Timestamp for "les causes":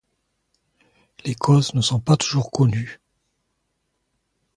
1.25-1.75